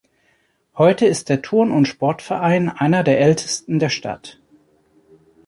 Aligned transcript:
Heute 0.77 1.05
ist 1.05 1.29
der 1.29 1.43
Turn- 1.43 1.69
und 1.71 1.85
Sportverein 1.87 2.69
einer 2.69 3.03
der 3.03 3.19
ältesten 3.21 3.77
der 3.77 3.89
Stadt. 3.89 4.39